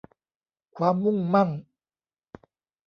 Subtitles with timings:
[0.77, 1.49] ความมุ่งมั่น